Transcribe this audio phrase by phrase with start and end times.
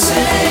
[0.00, 0.47] gonna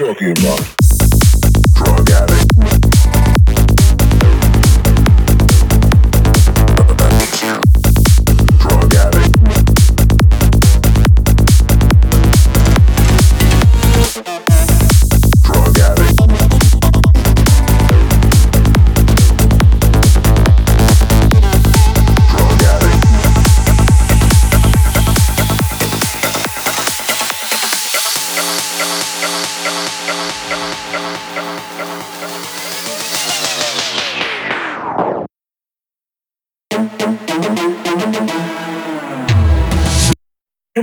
[0.00, 0.79] talking about?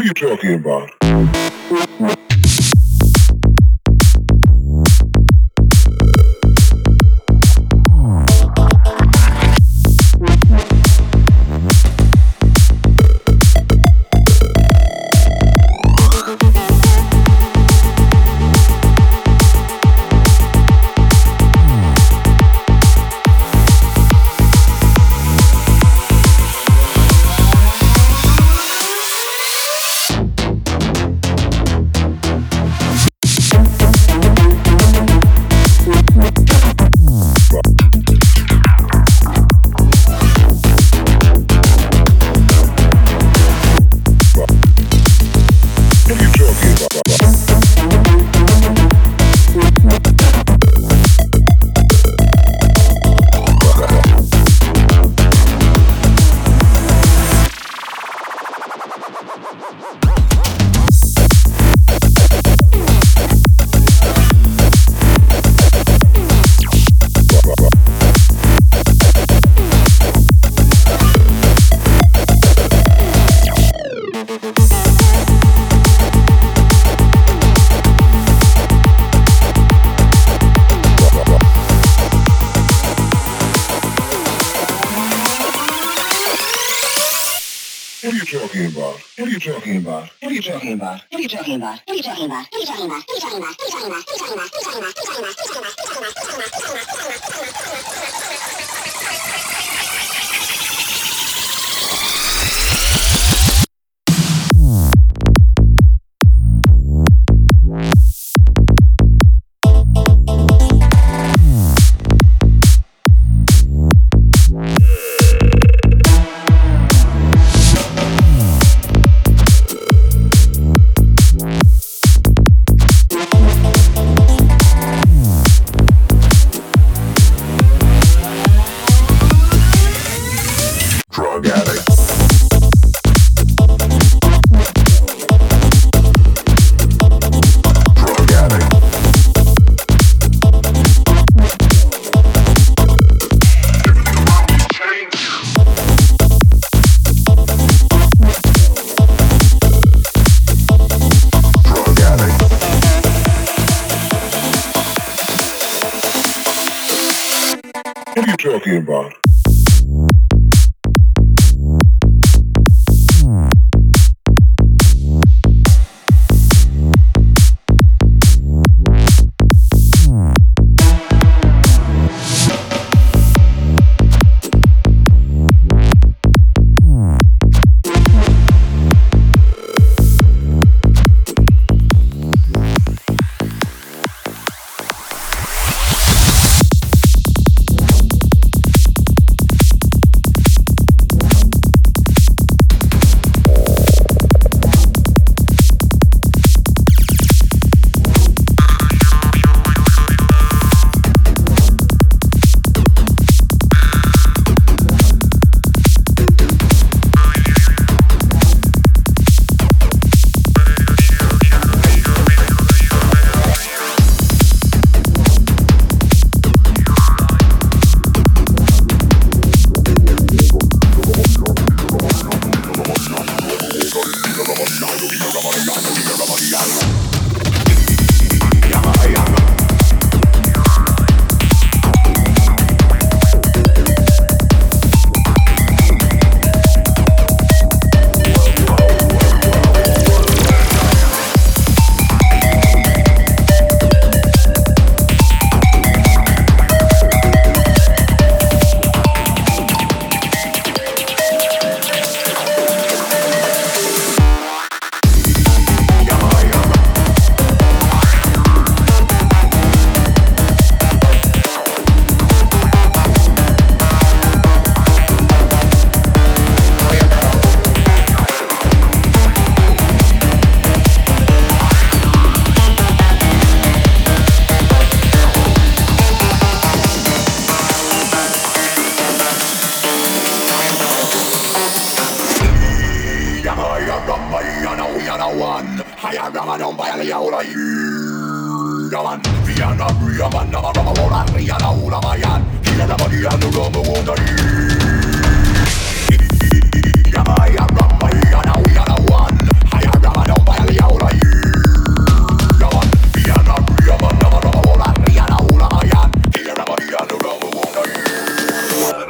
[0.07, 2.26] you talking about?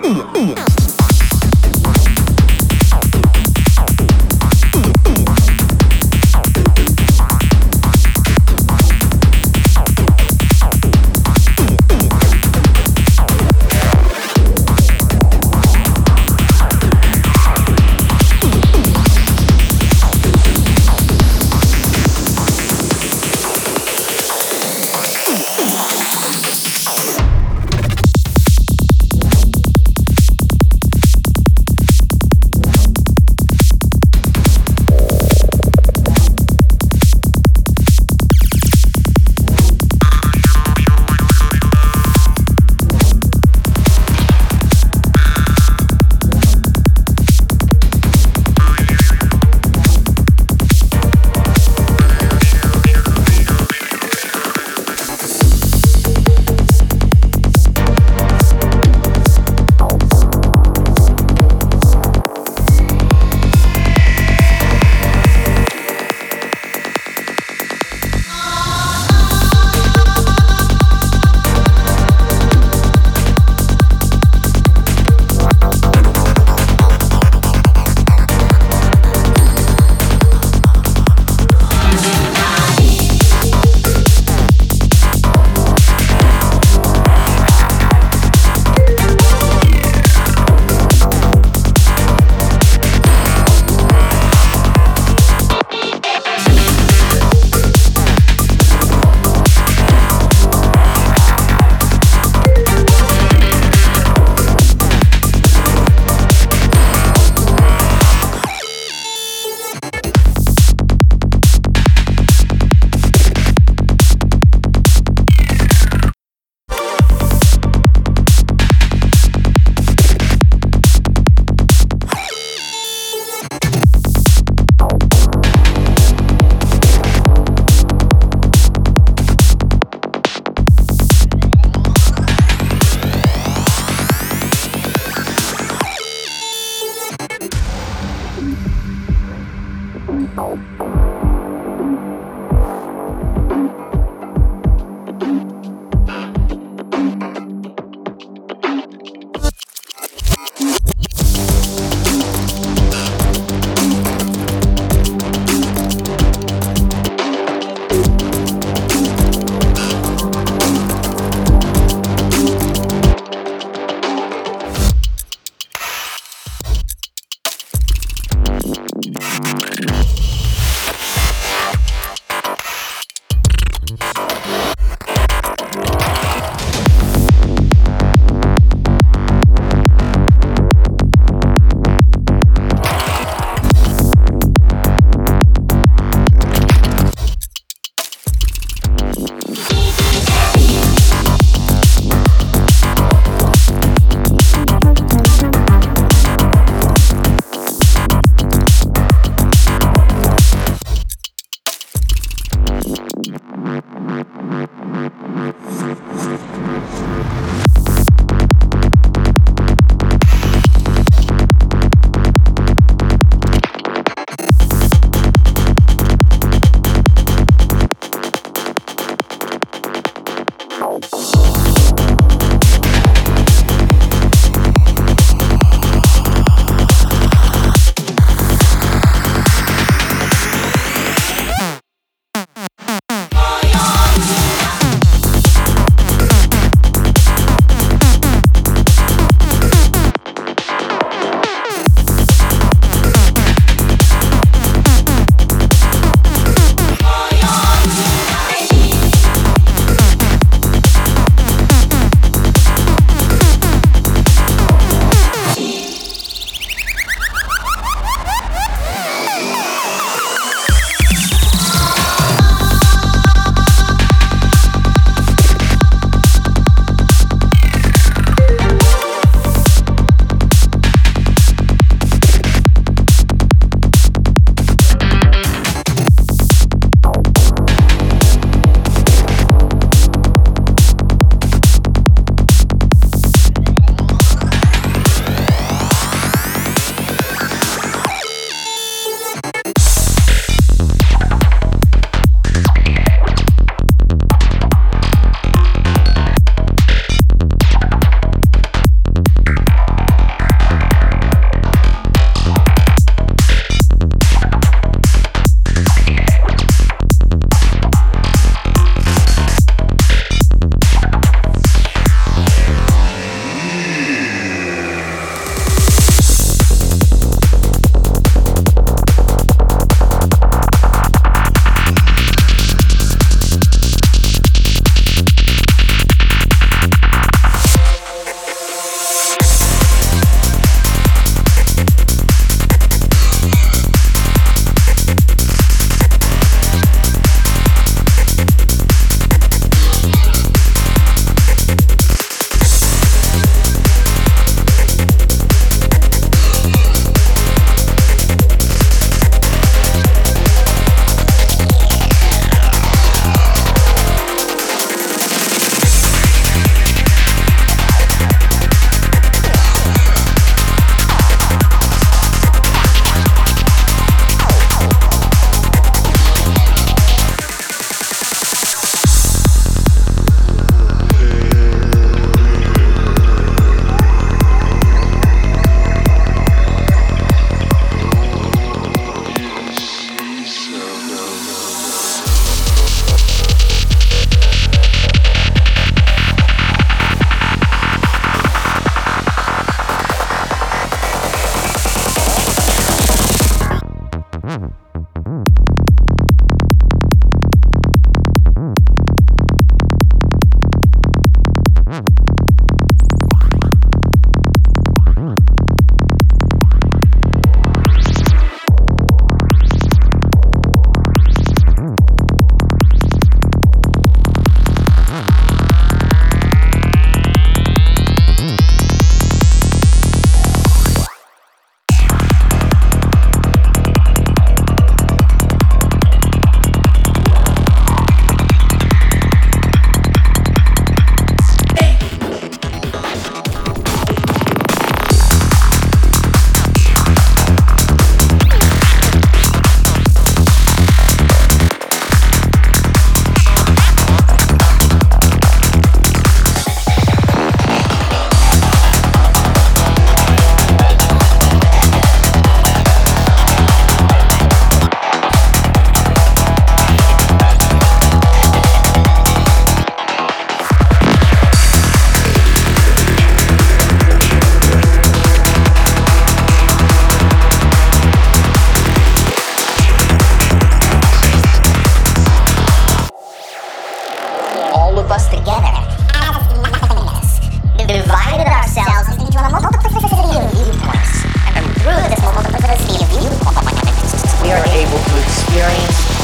[0.08, 0.77] 唉呀唉呀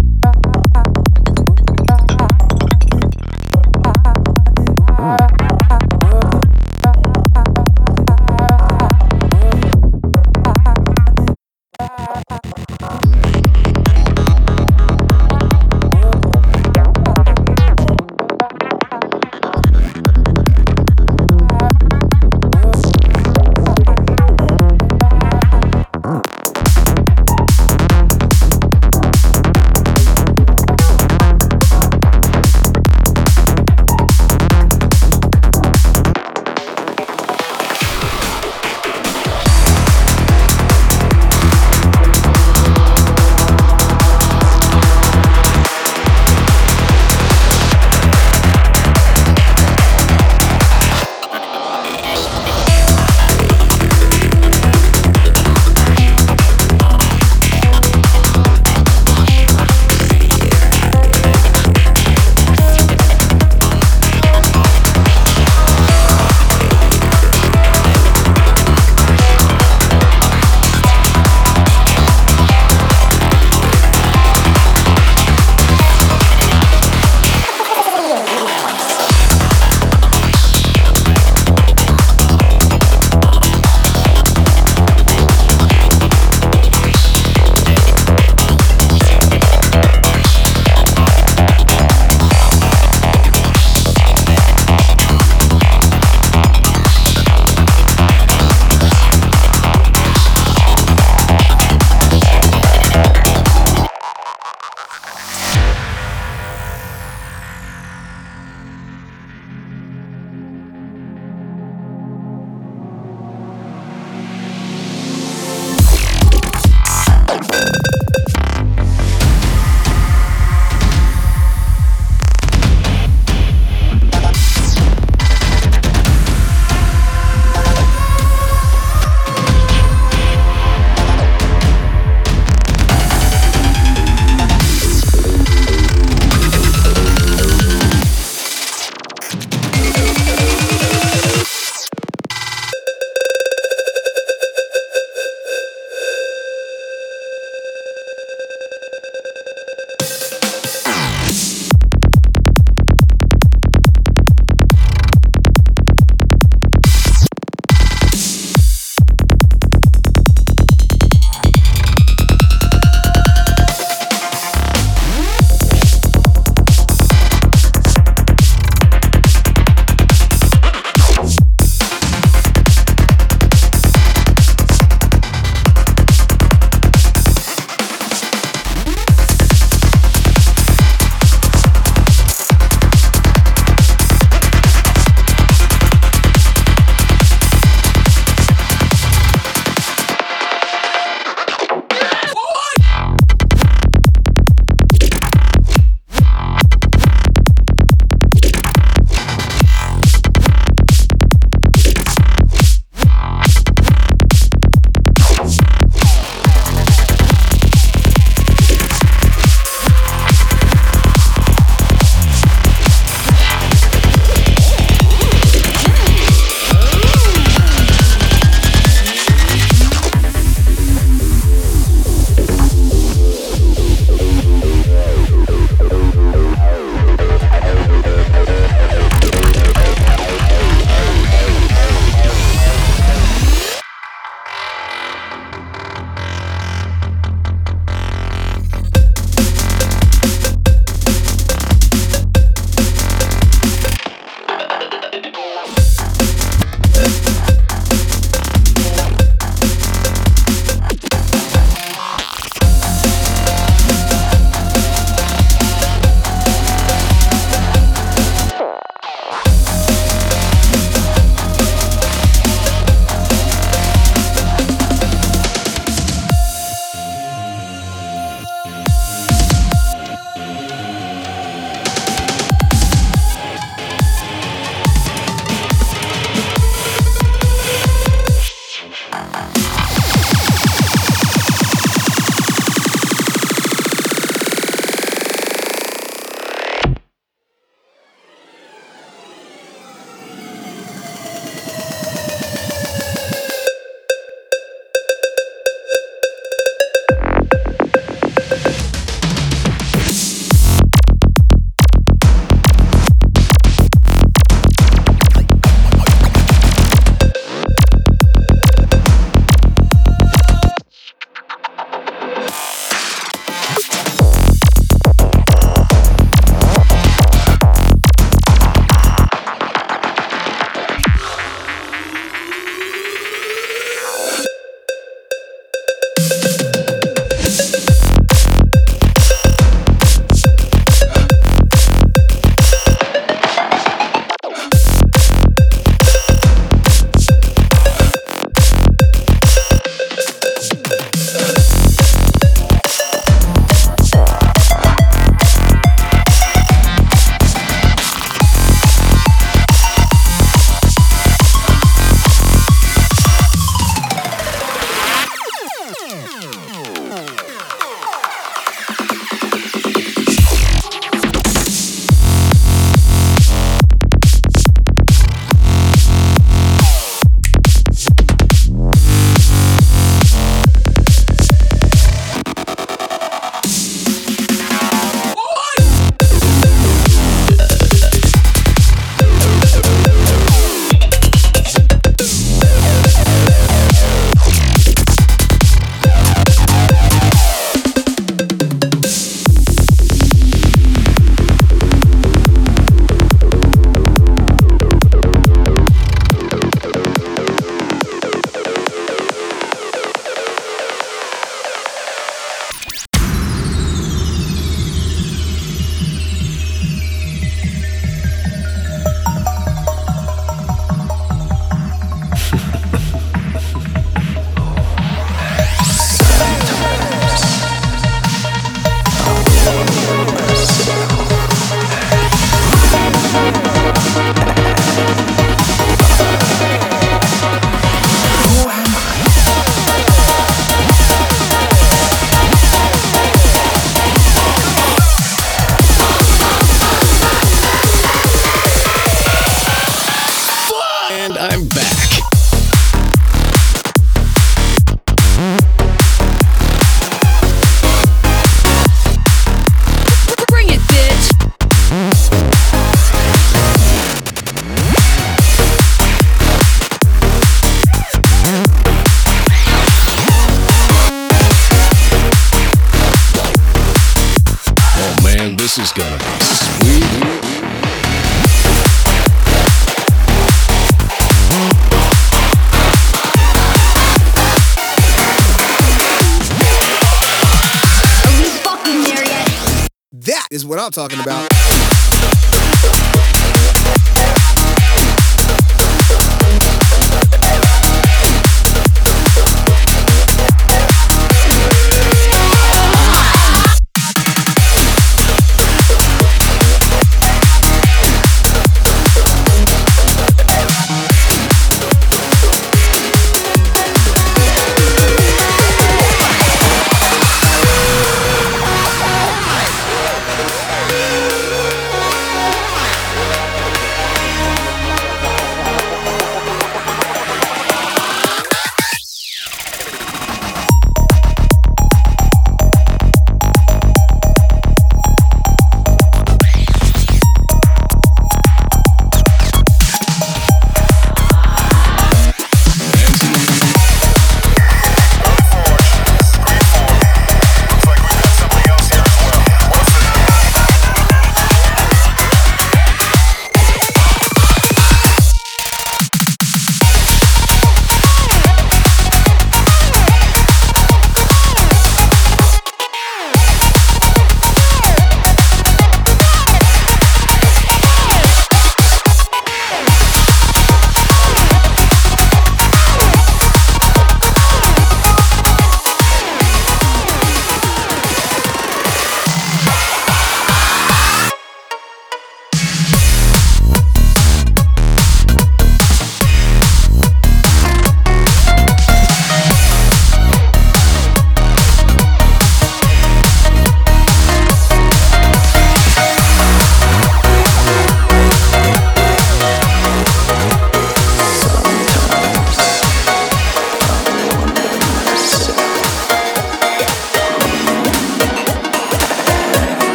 [480.73, 481.52] What I'm talking about.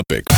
[0.00, 0.29] Epic.